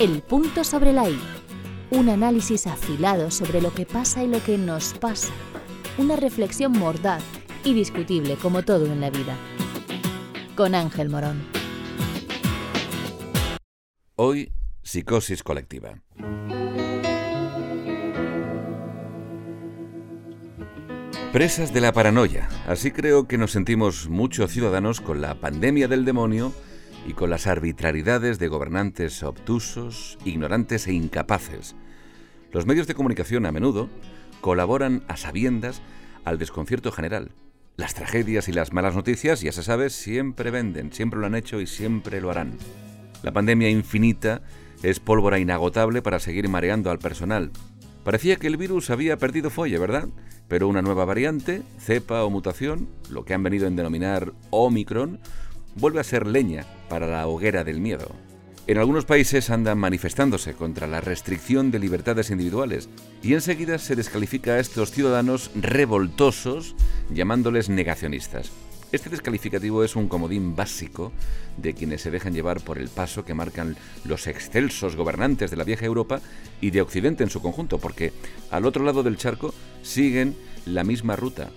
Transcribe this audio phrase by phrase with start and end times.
[0.00, 1.16] El punto sobre la I.
[1.92, 5.32] Un análisis afilado sobre lo que pasa y lo que nos pasa.
[5.98, 7.22] Una reflexión mordaz
[7.62, 9.36] y discutible como todo en la vida.
[10.56, 11.44] Con Ángel Morón.
[14.16, 14.52] Hoy,
[14.82, 16.02] psicosis colectiva.
[21.32, 22.48] Presas de la paranoia.
[22.66, 26.52] Así creo que nos sentimos muchos ciudadanos con la pandemia del demonio
[27.06, 31.76] y con las arbitrariedades de gobernantes obtusos, ignorantes e incapaces.
[32.52, 33.88] Los medios de comunicación a menudo
[34.40, 35.82] colaboran a sabiendas
[36.24, 37.30] al desconcierto general.
[37.76, 41.60] Las tragedias y las malas noticias, ya se sabe, siempre venden, siempre lo han hecho
[41.60, 42.56] y siempre lo harán.
[43.22, 44.42] La pandemia infinita
[44.82, 47.50] es pólvora inagotable para seguir mareando al personal.
[48.04, 50.08] Parecía que el virus había perdido folle, ¿verdad?
[50.46, 55.20] Pero una nueva variante, cepa o mutación, lo que han venido en denominar Omicron,
[55.76, 58.10] vuelve a ser leña para la hoguera del miedo.
[58.66, 62.88] En algunos países andan manifestándose contra la restricción de libertades individuales
[63.22, 66.74] y enseguida se descalifica a estos ciudadanos revoltosos
[67.10, 68.50] llamándoles negacionistas.
[68.90, 71.12] Este descalificativo es un comodín básico
[71.58, 75.64] de quienes se dejan llevar por el paso que marcan los excelsos gobernantes de la
[75.64, 76.20] vieja Europa
[76.60, 78.12] y de Occidente en su conjunto, porque
[78.50, 81.50] al otro lado del charco siguen la misma ruta.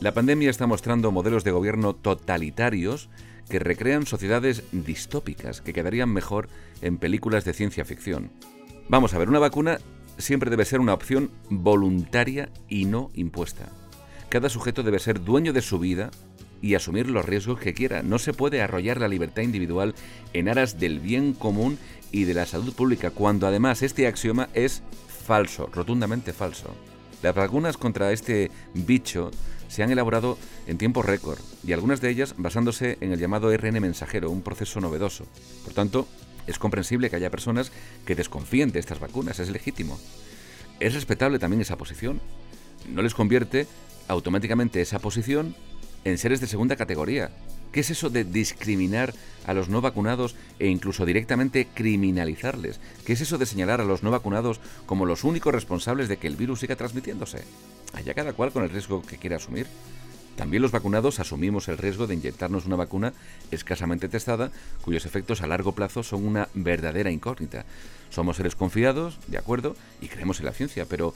[0.00, 3.10] La pandemia está mostrando modelos de gobierno totalitarios
[3.48, 6.48] que recrean sociedades distópicas que quedarían mejor
[6.82, 8.30] en películas de ciencia ficción.
[8.88, 9.78] Vamos a ver, una vacuna
[10.18, 13.72] siempre debe ser una opción voluntaria y no impuesta.
[14.28, 16.10] Cada sujeto debe ser dueño de su vida
[16.60, 18.02] y asumir los riesgos que quiera.
[18.02, 19.94] No se puede arrollar la libertad individual
[20.32, 21.78] en aras del bien común
[22.10, 26.74] y de la salud pública, cuando además este axioma es falso, rotundamente falso.
[27.22, 29.30] Las vacunas contra este bicho
[29.68, 33.80] se han elaborado en tiempo récord y algunas de ellas basándose en el llamado RN
[33.80, 35.26] mensajero, un proceso novedoso.
[35.64, 36.06] Por tanto,
[36.46, 37.72] es comprensible que haya personas
[38.06, 39.98] que desconfíen de estas vacunas, es legítimo.
[40.80, 42.20] Es respetable también esa posición.
[42.88, 43.66] No les convierte
[44.06, 45.54] automáticamente esa posición
[46.04, 47.30] en seres de segunda categoría.
[47.72, 49.14] ¿Qué es eso de discriminar
[49.46, 52.80] a los no vacunados e incluso directamente criminalizarles?
[53.04, 56.26] ¿Qué es eso de señalar a los no vacunados como los únicos responsables de que
[56.26, 57.44] el virus siga transmitiéndose?
[57.94, 59.66] Allá cada cual con el riesgo que quiera asumir.
[60.36, 63.12] También los vacunados asumimos el riesgo de inyectarnos una vacuna
[63.50, 64.52] escasamente testada,
[64.82, 67.64] cuyos efectos a largo plazo son una verdadera incógnita.
[68.08, 71.12] Somos seres confiados, de acuerdo, y creemos en la ciencia, pero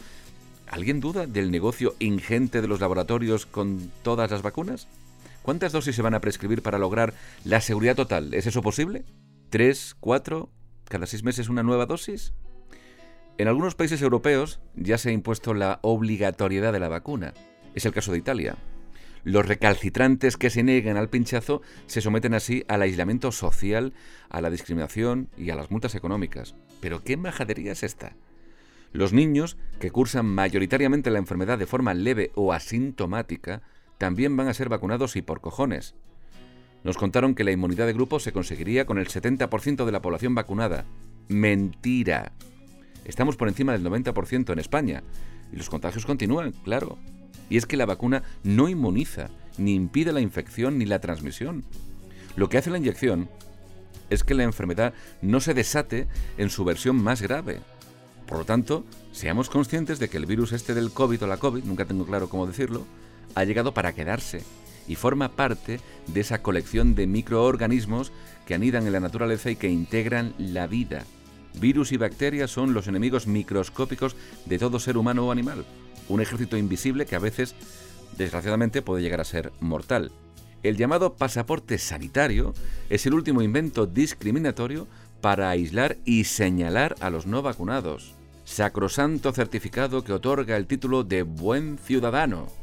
[0.66, 4.88] ¿alguien duda del negocio ingente de los laboratorios con todas las vacunas?
[5.42, 7.14] ¿Cuántas dosis se van a prescribir para lograr
[7.44, 8.32] la seguridad total?
[8.32, 9.04] ¿Es eso posible?
[9.50, 9.96] ¿Tres?
[9.98, 10.50] ¿Cuatro?
[10.84, 12.32] ¿Cada seis meses una nueva dosis?
[13.38, 17.34] En algunos países europeos ya se ha impuesto la obligatoriedad de la vacuna.
[17.74, 18.56] Es el caso de Italia.
[19.24, 23.94] Los recalcitrantes que se niegan al pinchazo se someten así al aislamiento social,
[24.28, 26.54] a la discriminación y a las multas económicas.
[26.80, 28.14] Pero ¿qué majadería es esta?
[28.92, 33.62] Los niños, que cursan mayoritariamente la enfermedad de forma leve o asintomática,
[34.02, 35.94] también van a ser vacunados y por cojones.
[36.82, 40.34] Nos contaron que la inmunidad de grupo se conseguiría con el 70% de la población
[40.34, 40.86] vacunada.
[41.28, 42.32] Mentira.
[43.04, 45.04] Estamos por encima del 90% en España.
[45.52, 46.98] Y los contagios continúan, claro.
[47.48, 51.62] Y es que la vacuna no inmuniza, ni impide la infección ni la transmisión.
[52.34, 53.28] Lo que hace la inyección
[54.10, 56.08] es que la enfermedad no se desate
[56.38, 57.60] en su versión más grave.
[58.26, 61.62] Por lo tanto, seamos conscientes de que el virus este del COVID o la COVID,
[61.62, 62.84] nunca tengo claro cómo decirlo,
[63.34, 64.42] ha llegado para quedarse
[64.88, 68.12] y forma parte de esa colección de microorganismos
[68.46, 71.04] que anidan en la naturaleza y que integran la vida.
[71.60, 74.16] Virus y bacterias son los enemigos microscópicos
[74.46, 75.64] de todo ser humano o animal,
[76.08, 77.54] un ejército invisible que a veces,
[78.16, 80.12] desgraciadamente, puede llegar a ser mortal.
[80.62, 82.54] El llamado pasaporte sanitario
[82.88, 84.86] es el último invento discriminatorio
[85.20, 88.14] para aislar y señalar a los no vacunados.
[88.44, 92.61] Sacrosanto certificado que otorga el título de buen ciudadano.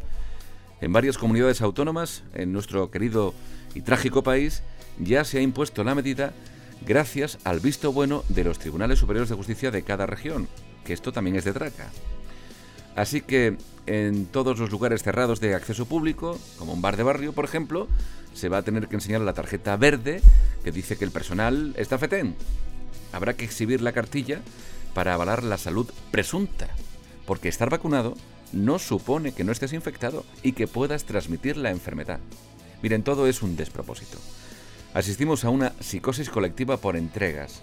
[0.81, 3.33] En varias comunidades autónomas, en nuestro querido
[3.75, 4.63] y trágico país,
[4.97, 6.33] ya se ha impuesto la medida
[6.85, 10.47] gracias al visto bueno de los tribunales superiores de justicia de cada región,
[10.85, 11.89] que esto también es de traca.
[12.95, 17.33] Así que en todos los lugares cerrados de acceso público, como un bar de barrio,
[17.33, 17.87] por ejemplo,
[18.33, 20.21] se va a tener que enseñar la tarjeta verde
[20.63, 22.35] que dice que el personal está fetén.
[23.11, 24.41] Habrá que exhibir la cartilla
[24.93, 26.67] para avalar la salud presunta,
[27.25, 28.15] porque estar vacunado
[28.51, 32.19] no supone que no estés infectado y que puedas transmitir la enfermedad.
[32.81, 34.17] Miren, todo es un despropósito.
[34.93, 37.61] Asistimos a una psicosis colectiva por entregas.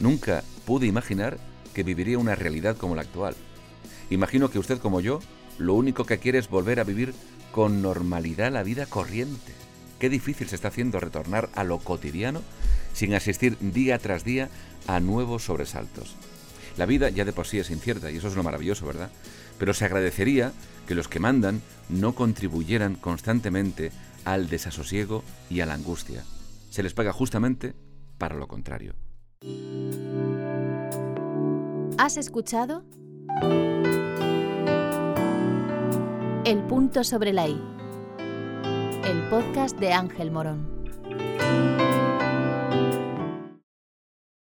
[0.00, 1.38] Nunca pude imaginar
[1.72, 3.34] que viviría una realidad como la actual.
[4.10, 5.20] Imagino que usted como yo,
[5.58, 7.14] lo único que quiere es volver a vivir
[7.52, 9.52] con normalidad la vida corriente.
[9.98, 12.42] qué difícil se está haciendo retornar a lo cotidiano
[12.92, 14.48] sin asistir día tras día
[14.88, 16.16] a nuevos sobresaltos.
[16.76, 19.10] La vida ya de por sí es incierta y eso es lo maravilloso, ¿verdad?
[19.58, 20.52] Pero se agradecería
[20.86, 23.92] que los que mandan no contribuyeran constantemente
[24.24, 26.24] al desasosiego y a la angustia.
[26.70, 27.74] Se les paga justamente
[28.18, 28.94] para lo contrario.
[31.98, 32.84] ¿Has escuchado?
[36.44, 37.60] El punto sobre la I.
[39.04, 40.71] El podcast de Ángel Morón.